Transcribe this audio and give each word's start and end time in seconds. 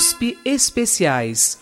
USP 0.00 0.38
Especiais. 0.46 1.58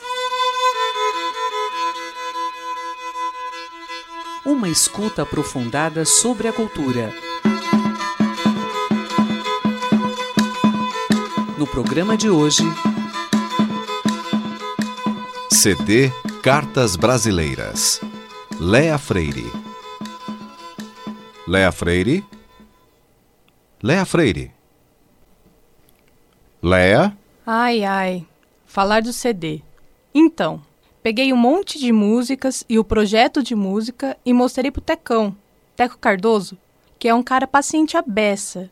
Uma 4.47 4.69
escuta 4.69 5.23
aprofundada 5.23 6.05
sobre 6.05 6.47
a 6.47 6.53
cultura. 6.53 7.13
No 11.59 11.67
programa 11.67 12.17
de 12.17 12.31
hoje. 12.31 12.63
CD 15.51 16.13
Cartas 16.41 16.95
Brasileiras. 16.95 18.01
Léa 18.61 18.99
Freire. 18.99 19.51
Léa 21.45 21.73
Freire? 21.73 22.25
Léa 23.83 24.05
Freire. 24.05 24.55
Léa? 26.63 27.18
Ai, 27.51 27.83
ai. 27.83 28.27
Falar 28.67 29.01
do 29.01 29.11
CD. 29.11 29.63
Então, 30.15 30.61
peguei 31.03 31.33
um 31.33 31.37
monte 31.37 31.79
de 31.79 31.91
músicas 31.91 32.63
e 32.69 32.79
o 32.79 32.85
projeto 32.85 33.43
de 33.43 33.55
música 33.55 34.19
e 34.23 34.35
mostrei 34.35 34.71
pro 34.71 34.83
Tecão, 34.83 35.35
Teco 35.75 35.97
Cardoso, 35.97 36.59
que 36.99 37.09
é 37.09 37.15
um 37.15 37.23
cara 37.23 37.47
paciente 37.47 37.97
à 37.97 38.03
beça. 38.03 38.71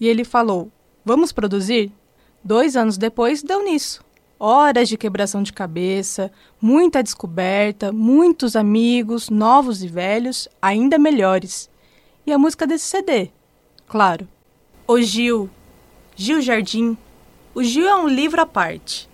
E 0.00 0.08
ele 0.08 0.24
falou: 0.24 0.72
Vamos 1.04 1.32
produzir? 1.32 1.92
Dois 2.42 2.76
anos 2.76 2.96
depois, 2.96 3.42
deu 3.42 3.62
nisso. 3.62 4.02
Horas 4.40 4.88
de 4.88 4.96
quebração 4.96 5.42
de 5.42 5.52
cabeça, 5.52 6.32
muita 6.58 7.02
descoberta, 7.02 7.92
muitos 7.92 8.56
amigos, 8.56 9.28
novos 9.28 9.82
e 9.82 9.86
velhos, 9.86 10.48
ainda 10.62 10.98
melhores. 10.98 11.68
E 12.26 12.32
a 12.32 12.38
música 12.38 12.66
desse 12.66 12.86
CD, 12.86 13.30
claro. 13.86 14.26
O 14.88 14.98
Gil, 14.98 15.50
Gil 16.16 16.40
Jardim. 16.40 16.96
O 17.56 17.62
Gil 17.62 17.86
é 17.86 17.94
um 17.94 18.08
livro 18.08 18.40
à 18.40 18.46
parte. 18.46 19.08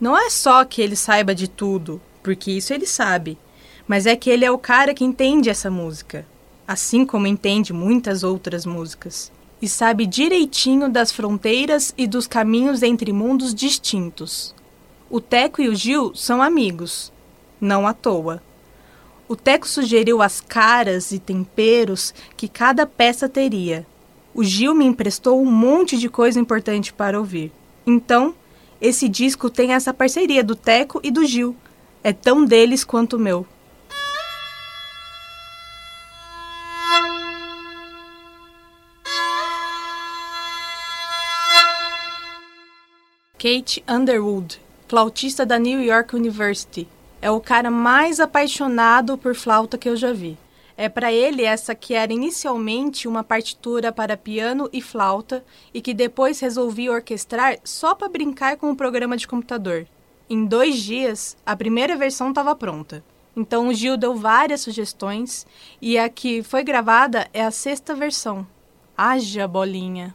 Não 0.00 0.18
é 0.18 0.28
só 0.28 0.64
que 0.64 0.82
ele 0.82 0.96
saiba 0.96 1.32
de 1.32 1.46
tudo, 1.46 2.02
porque 2.20 2.50
isso 2.50 2.74
ele 2.74 2.84
sabe, 2.84 3.38
mas 3.86 4.06
é 4.06 4.16
que 4.16 4.28
ele 4.28 4.44
é 4.44 4.50
o 4.50 4.58
cara 4.58 4.92
que 4.92 5.04
entende 5.04 5.48
essa 5.48 5.70
música, 5.70 6.26
assim 6.66 7.06
como 7.06 7.28
entende 7.28 7.72
muitas 7.72 8.24
outras 8.24 8.66
músicas, 8.66 9.30
e 9.62 9.68
sabe 9.68 10.04
direitinho 10.04 10.88
das 10.88 11.12
fronteiras 11.12 11.94
e 11.96 12.08
dos 12.08 12.26
caminhos 12.26 12.82
entre 12.82 13.12
mundos 13.12 13.54
distintos. 13.54 14.52
O 15.08 15.20
Teco 15.20 15.62
e 15.62 15.68
o 15.68 15.74
Gil 15.76 16.12
são 16.12 16.42
amigos, 16.42 17.12
não 17.60 17.86
à 17.86 17.94
toa. 17.94 18.42
O 19.28 19.36
Teco 19.36 19.68
sugeriu 19.68 20.20
as 20.20 20.40
caras 20.40 21.12
e 21.12 21.20
temperos 21.20 22.12
que 22.36 22.48
cada 22.48 22.84
peça 22.84 23.28
teria. 23.28 23.86
O 24.34 24.42
Gil 24.42 24.74
me 24.74 24.84
emprestou 24.84 25.40
um 25.40 25.48
monte 25.48 25.96
de 25.96 26.08
coisa 26.08 26.40
importante 26.40 26.92
para 26.92 27.16
ouvir. 27.16 27.52
Então, 27.86 28.34
esse 28.80 29.08
disco 29.08 29.48
tem 29.48 29.72
essa 29.72 29.94
parceria 29.94 30.42
do 30.42 30.56
Teco 30.56 31.00
e 31.04 31.10
do 31.10 31.24
Gil. 31.24 31.56
É 32.02 32.12
tão 32.12 32.44
deles 32.44 32.82
quanto 32.84 33.16
o 33.16 33.18
meu. 33.18 33.46
Kate 43.38 43.84
Underwood, 43.88 44.60
flautista 44.88 45.46
da 45.46 45.58
New 45.58 45.80
York 45.80 46.16
University, 46.16 46.88
é 47.22 47.30
o 47.30 47.40
cara 47.40 47.70
mais 47.70 48.18
apaixonado 48.18 49.16
por 49.16 49.34
flauta 49.34 49.78
que 49.78 49.88
eu 49.88 49.94
já 49.94 50.12
vi. 50.12 50.36
É 50.76 50.88
para 50.88 51.10
ele 51.10 51.42
essa 51.42 51.74
que 51.74 51.94
era 51.94 52.12
inicialmente 52.12 53.08
uma 53.08 53.24
partitura 53.24 53.90
para 53.90 54.16
piano 54.16 54.68
e 54.72 54.82
flauta 54.82 55.42
e 55.72 55.80
que 55.80 55.94
depois 55.94 56.38
resolvi 56.38 56.90
orquestrar 56.90 57.58
só 57.64 57.94
para 57.94 58.08
brincar 58.08 58.56
com 58.56 58.70
o 58.70 58.76
programa 58.76 59.16
de 59.16 59.26
computador. 59.26 59.86
Em 60.28 60.44
dois 60.44 60.76
dias, 60.76 61.36
a 61.46 61.56
primeira 61.56 61.96
versão 61.96 62.28
estava 62.28 62.54
pronta. 62.54 63.02
Então 63.34 63.68
o 63.68 63.74
Gil 63.74 63.96
deu 63.96 64.14
várias 64.14 64.62
sugestões 64.62 65.46
e 65.80 65.98
a 65.98 66.08
que 66.08 66.42
foi 66.42 66.62
gravada 66.62 67.28
é 67.32 67.42
a 67.42 67.50
sexta 67.50 67.94
versão. 67.94 68.46
Haja 68.96 69.46
bolinha! 69.46 70.14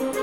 you. 0.01 0.16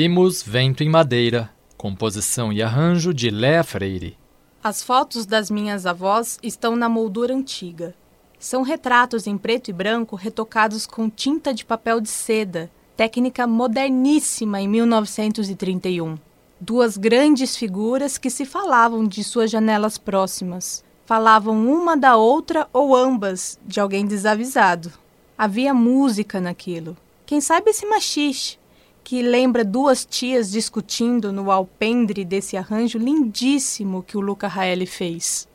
Ouvimos 0.00 0.42
Vento 0.42 0.82
em 0.82 0.88
Madeira, 0.88 1.50
composição 1.76 2.50
e 2.50 2.62
arranjo 2.62 3.12
de 3.12 3.28
Léa 3.28 3.62
Freire. 3.62 4.16
As 4.64 4.82
fotos 4.82 5.26
das 5.26 5.50
minhas 5.50 5.84
avós 5.84 6.38
estão 6.42 6.74
na 6.74 6.88
moldura 6.88 7.34
antiga. 7.34 7.94
São 8.38 8.62
retratos 8.62 9.26
em 9.26 9.36
preto 9.36 9.68
e 9.68 9.74
branco 9.74 10.16
retocados 10.16 10.86
com 10.86 11.10
tinta 11.10 11.52
de 11.52 11.66
papel 11.66 12.00
de 12.00 12.08
seda, 12.08 12.70
técnica 12.96 13.46
moderníssima 13.46 14.58
em 14.58 14.66
1931. 14.66 16.16
Duas 16.58 16.96
grandes 16.96 17.54
figuras 17.54 18.16
que 18.16 18.30
se 18.30 18.46
falavam 18.46 19.06
de 19.06 19.22
suas 19.22 19.50
janelas 19.50 19.98
próximas. 19.98 20.82
Falavam 21.04 21.70
uma 21.70 21.94
da 21.94 22.16
outra 22.16 22.66
ou 22.72 22.96
ambas 22.96 23.60
de 23.66 23.78
alguém 23.78 24.06
desavisado. 24.06 24.90
Havia 25.36 25.74
música 25.74 26.40
naquilo. 26.40 26.96
Quem 27.26 27.38
sabe 27.38 27.68
esse 27.68 27.84
machixe, 27.84 28.58
que 29.02 29.22
lembra 29.22 29.64
duas 29.64 30.04
tias 30.04 30.50
discutindo 30.50 31.32
no 31.32 31.50
alpendre 31.50 32.24
desse 32.24 32.56
arranjo 32.56 32.98
lindíssimo 32.98 34.02
que 34.02 34.16
o 34.16 34.20
Luca 34.20 34.46
Raeli 34.46 34.86
fez. 34.86 35.49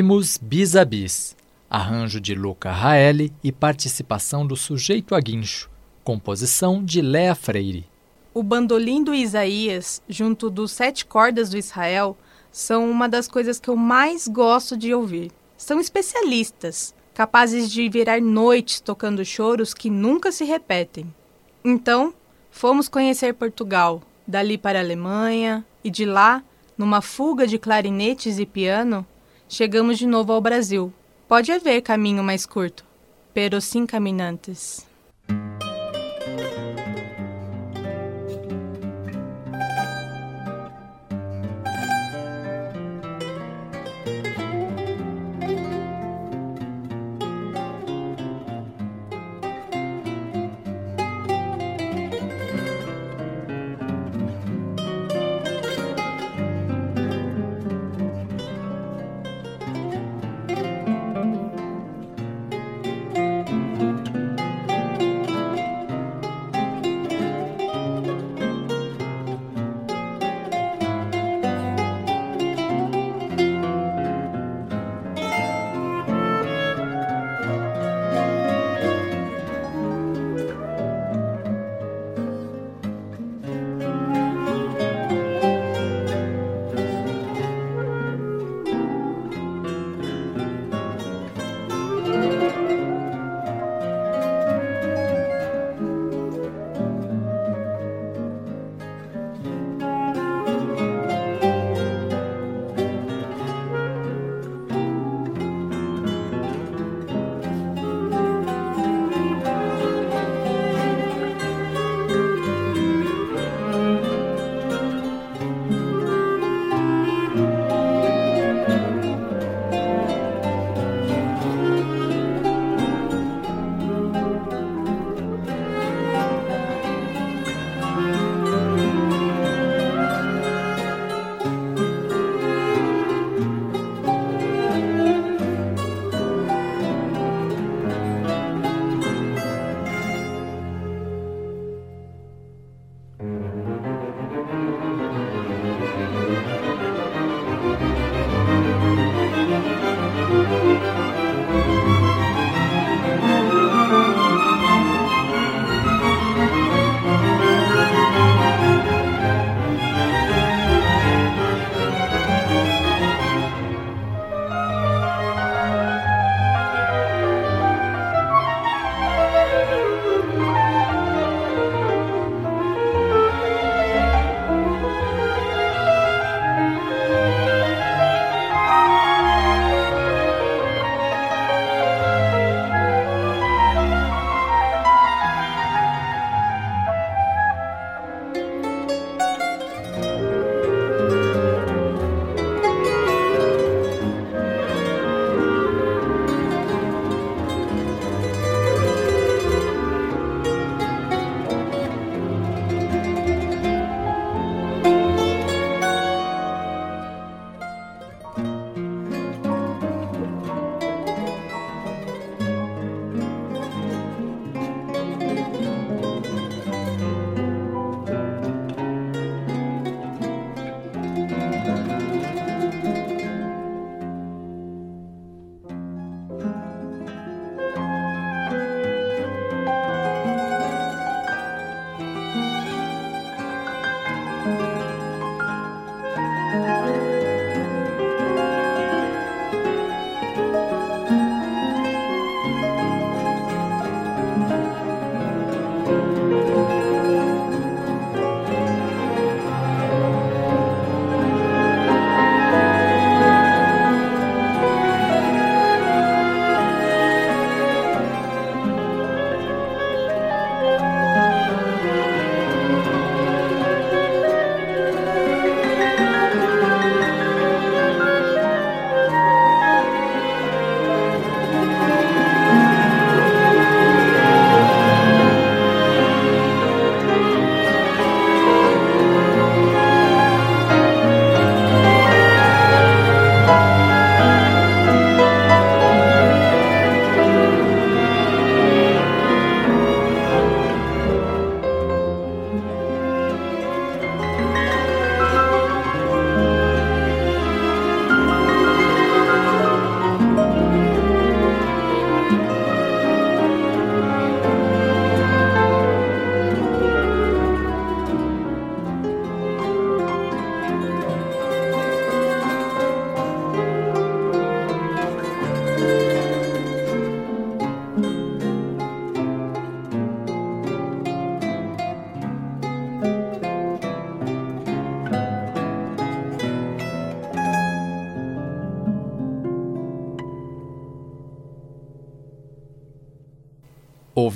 Ouvimos 0.00 0.38
Bis 0.38 0.76
a 0.76 0.84
Bis, 0.86 1.36
arranjo 1.68 2.18
de 2.22 2.34
Luca 2.34 2.72
Raeli 2.72 3.30
e 3.44 3.52
participação 3.52 4.46
do 4.46 4.56
sujeito 4.56 5.14
a 5.14 5.20
guincho, 5.20 5.68
composição 6.02 6.82
de 6.82 7.02
Léa 7.02 7.34
Freire. 7.34 7.86
O 8.32 8.42
bandolim 8.42 9.04
do 9.04 9.14
Isaías, 9.14 10.00
junto 10.08 10.48
dos 10.48 10.72
sete 10.72 11.04
cordas 11.04 11.50
do 11.50 11.58
Israel, 11.58 12.16
são 12.50 12.90
uma 12.90 13.10
das 13.10 13.28
coisas 13.28 13.60
que 13.60 13.68
eu 13.68 13.76
mais 13.76 14.26
gosto 14.26 14.74
de 14.74 14.94
ouvir. 14.94 15.30
São 15.54 15.78
especialistas, 15.78 16.94
capazes 17.12 17.70
de 17.70 17.86
virar 17.90 18.22
noites 18.22 18.80
tocando 18.80 19.22
choros 19.22 19.74
que 19.74 19.90
nunca 19.90 20.32
se 20.32 20.44
repetem. 20.44 21.14
Então, 21.62 22.14
fomos 22.50 22.88
conhecer 22.88 23.34
Portugal, 23.34 24.00
dali 24.26 24.56
para 24.56 24.78
a 24.78 24.82
Alemanha, 24.82 25.62
e 25.84 25.90
de 25.90 26.06
lá, 26.06 26.42
numa 26.78 27.02
fuga 27.02 27.46
de 27.46 27.58
clarinetes 27.58 28.38
e 28.38 28.46
piano, 28.46 29.06
chegamos 29.50 29.98
de 29.98 30.06
novo 30.06 30.32
ao 30.32 30.40
Brasil. 30.40 30.92
Pode 31.28 31.50
haver 31.50 31.82
caminho 31.82 32.22
mais 32.22 32.46
curto, 32.46 32.84
pero 33.34 33.60
sim 33.60 33.84
caminantes. 33.84 34.86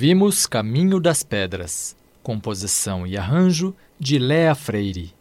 Ouvimos 0.05 0.47
Caminho 0.47 1.01
das 1.01 1.23
Pedras, 1.23 1.97
composição 2.23 3.07
e 3.07 3.17
arranjo 3.17 3.75
de 3.99 4.19
Léa 4.19 4.55
Freire. 4.55 5.15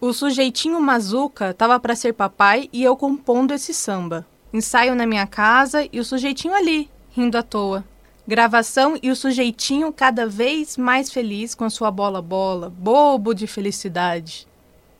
O 0.00 0.12
sujeitinho 0.12 0.80
Mazuca 0.80 1.52
tava 1.52 1.80
para 1.80 1.96
ser 1.96 2.12
papai 2.12 2.68
e 2.72 2.84
eu 2.84 2.96
compondo 2.96 3.52
esse 3.52 3.74
samba. 3.74 4.24
Ensaio 4.52 4.94
na 4.94 5.06
minha 5.06 5.26
casa 5.26 5.88
e 5.92 5.98
o 5.98 6.04
sujeitinho 6.04 6.54
ali, 6.54 6.88
rindo 7.10 7.36
à 7.36 7.42
toa. 7.42 7.84
Gravação 8.24 8.96
e 9.02 9.10
o 9.10 9.16
sujeitinho 9.16 9.92
cada 9.92 10.24
vez 10.24 10.76
mais 10.76 11.10
feliz 11.10 11.52
com 11.52 11.64
a 11.64 11.70
sua 11.70 11.90
bola-bola, 11.90 12.70
bobo 12.70 13.34
de 13.34 13.48
felicidade. 13.48 14.46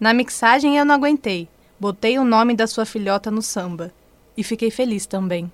Na 0.00 0.12
mixagem 0.12 0.76
eu 0.76 0.84
não 0.84 0.96
aguentei, 0.96 1.48
botei 1.78 2.18
o 2.18 2.24
nome 2.24 2.56
da 2.56 2.66
sua 2.66 2.84
filhota 2.84 3.30
no 3.30 3.40
samba. 3.40 3.92
E 4.36 4.42
fiquei 4.42 4.72
feliz 4.72 5.06
também. 5.06 5.48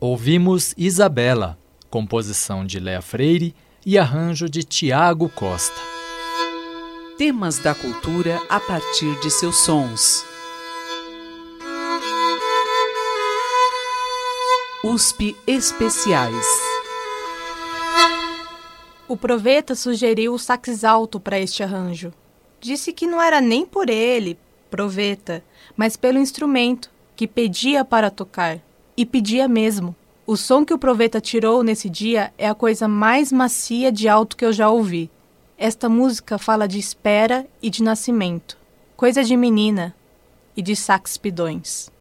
Ouvimos 0.00 0.74
Isabela, 0.78 1.58
composição 1.90 2.64
de 2.64 2.78
Léa 2.78 3.02
Freire 3.02 3.52
e 3.84 3.98
arranjo 3.98 4.48
de 4.48 4.62
Tiago 4.62 5.28
Costa. 5.28 5.74
Temas 7.16 7.58
da 7.58 7.74
cultura 7.74 8.40
a 8.48 8.60
partir 8.60 9.18
de 9.18 9.28
seus 9.28 9.56
sons. 9.56 10.24
USP 14.84 15.36
Especiais. 15.48 16.46
O 19.08 19.16
Proveta 19.16 19.74
sugeriu 19.74 20.32
o 20.32 20.38
sax 20.38 20.84
alto 20.84 21.18
para 21.18 21.40
este 21.40 21.64
arranjo. 21.64 22.14
Disse 22.60 22.92
que 22.92 23.04
não 23.04 23.20
era 23.20 23.40
nem 23.40 23.66
por 23.66 23.90
ele, 23.90 24.38
Proveta, 24.70 25.42
mas 25.76 25.96
pelo 25.96 26.20
instrumento, 26.20 26.88
que 27.16 27.26
pedia 27.26 27.84
para 27.84 28.12
tocar. 28.12 28.60
E 28.98 29.06
pedia 29.06 29.46
mesmo. 29.46 29.94
O 30.26 30.36
som 30.36 30.64
que 30.64 30.74
o 30.74 30.78
Proveta 30.78 31.20
tirou 31.20 31.62
nesse 31.62 31.88
dia 31.88 32.32
é 32.36 32.48
a 32.48 32.54
coisa 32.54 32.88
mais 32.88 33.30
macia 33.30 33.92
de 33.92 34.08
alto 34.08 34.36
que 34.36 34.44
eu 34.44 34.52
já 34.52 34.68
ouvi. 34.68 35.08
Esta 35.56 35.88
música 35.88 36.36
fala 36.36 36.66
de 36.66 36.80
espera 36.80 37.46
e 37.62 37.70
de 37.70 37.80
nascimento, 37.80 38.58
coisa 38.96 39.22
de 39.22 39.36
menina 39.36 39.94
e 40.56 40.62
de 40.62 40.74
sax 40.74 41.16
pidões. 41.16 41.92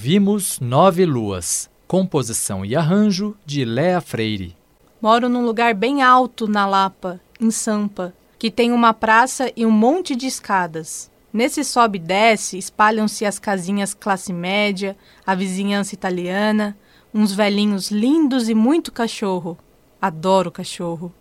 Ouvimos 0.00 0.58
Nove 0.60 1.04
Luas, 1.04 1.68
composição 1.86 2.64
e 2.64 2.74
arranjo 2.74 3.36
de 3.44 3.66
Léa 3.66 4.00
Freire. 4.00 4.56
Moro 4.98 5.28
num 5.28 5.44
lugar 5.44 5.74
bem 5.74 6.00
alto 6.00 6.48
na 6.48 6.66
Lapa, 6.66 7.20
em 7.38 7.50
Sampa, 7.50 8.14
que 8.38 8.50
tem 8.50 8.72
uma 8.72 8.94
praça 8.94 9.52
e 9.54 9.66
um 9.66 9.70
monte 9.70 10.16
de 10.16 10.26
escadas. 10.26 11.10
Nesse 11.30 11.62
sobe 11.62 11.98
e 11.98 12.00
desce 12.00 12.56
espalham-se 12.56 13.26
as 13.26 13.38
casinhas 13.38 13.92
classe 13.92 14.32
média, 14.32 14.96
a 15.26 15.34
vizinhança 15.34 15.94
italiana, 15.94 16.74
uns 17.12 17.34
velhinhos 17.34 17.90
lindos 17.90 18.48
e 18.48 18.54
muito 18.54 18.90
cachorro. 18.90 19.58
Adoro 20.00 20.50
cachorro. 20.50 21.12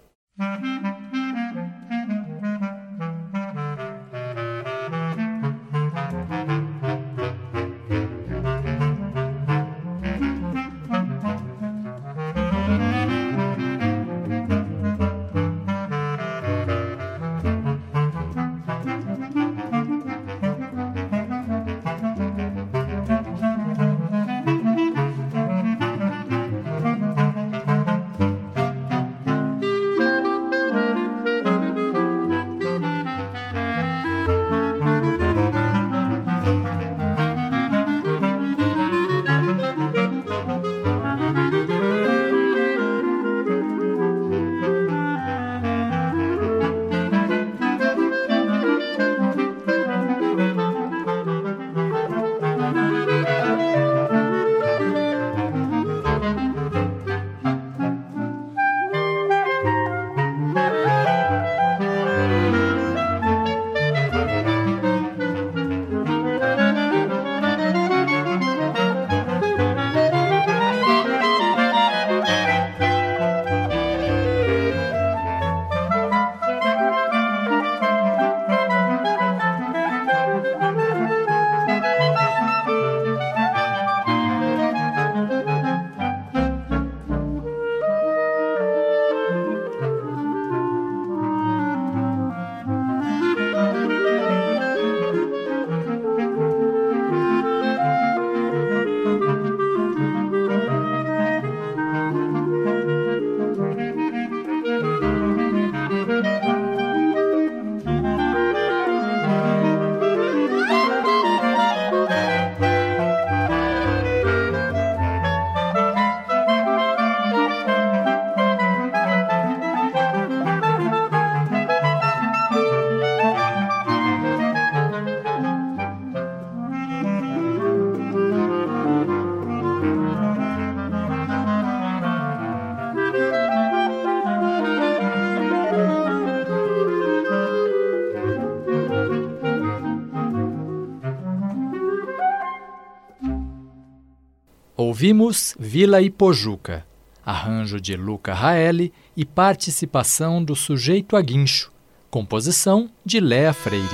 Ouvimos 144.99 145.55
Vila 145.57 146.01
Ipojuca, 146.01 146.85
arranjo 147.25 147.79
de 147.79 147.95
Luca 147.95 148.33
Raeli 148.33 148.91
e 149.15 149.23
participação 149.23 150.43
do 150.43 150.57
sujeito 150.57 151.15
a 151.15 151.21
guincho, 151.21 151.71
composição 152.11 152.89
de 153.05 153.21
Léa 153.21 153.53
Freire. 153.53 153.87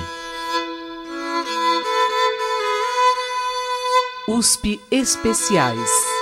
USP 4.28 4.82
Especiais 4.90 6.15